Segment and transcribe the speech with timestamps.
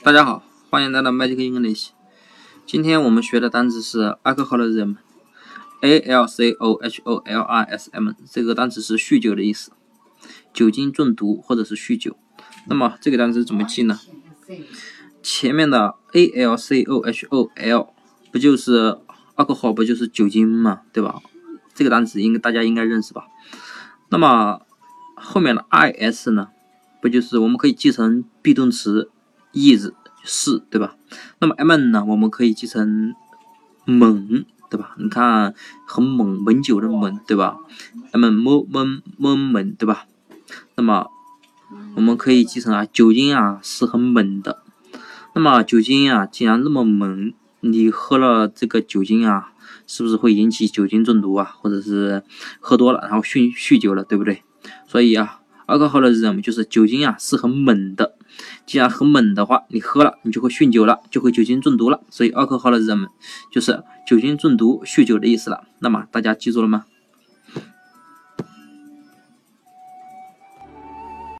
[0.00, 1.88] 大家好，欢迎来到 Magic English。
[2.64, 9.72] 今天我们学的单词是 alcoholism，a l c o h o l i s m，这个单词是酗酒的意思，
[10.54, 12.16] 酒精中毒或者是酗酒。
[12.68, 13.98] 那么这个单词怎么记呢？
[15.20, 17.92] 前面的 a l c o h o l
[18.30, 18.96] 不就是
[19.36, 21.20] alcohol 不就是酒精嘛，对吧？
[21.74, 23.26] 这个单词应该大家应该认识吧？
[24.10, 24.60] 那么
[25.16, 26.50] 后面的 i s 呢，
[27.02, 29.10] 不就是我们可以记成 be 动词。
[29.52, 29.94] 意思
[30.24, 30.96] 是对吧？
[31.38, 32.04] 那么 m 呢？
[32.04, 33.14] 我们可以记成
[33.84, 34.94] 猛，对吧？
[34.98, 35.54] 你看
[35.86, 37.56] 很猛，猛酒的猛，对吧
[38.12, 40.06] ？m 猛猛猛猛，对吧？
[40.76, 41.08] 那么
[41.96, 44.62] 我们可以记成啊，酒精啊是很猛的。
[45.34, 49.52] 那么酒精啊，既然那么猛，你喝了这个酒精啊，
[49.86, 51.56] 是不是会引起酒精中毒啊？
[51.58, 52.22] 或者是
[52.60, 54.42] 喝多了然后酗酗酒了，对不对？
[54.86, 55.40] 所以啊。
[55.68, 58.16] alcoholism 就是酒精啊是很猛的，
[58.68, 63.06] 既然很猛的话，你喝了你就会酗酒了，就会酒精中毒了，所以 alcoholism
[63.50, 65.64] 就是酒精中毒、酗酒的意思了。
[65.78, 66.84] 那么大家记住了吗？